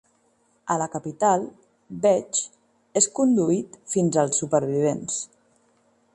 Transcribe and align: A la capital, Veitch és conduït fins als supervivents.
A 0.75 0.77
la 0.81 0.87
capital, 0.95 1.45
Veitch 2.05 2.41
és 3.03 3.11
conduït 3.21 3.79
fins 3.97 4.19
als 4.25 4.43
supervivents. 4.45 5.21